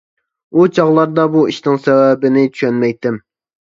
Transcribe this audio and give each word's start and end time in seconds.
ئۇ 0.53 0.63
چاغلاردا 0.77 1.25
بۇ 1.35 1.43
ئىشنىڭ 1.51 1.77
سەۋەبىنى 1.85 2.47
چۈشەنمەيتتىم. 2.57 3.21